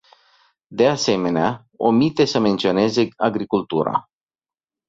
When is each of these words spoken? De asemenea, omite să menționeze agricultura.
De 0.69 0.87
asemenea, 0.87 1.67
omite 1.77 2.25
să 2.25 2.39
menționeze 2.39 3.07
agricultura. 3.15 4.09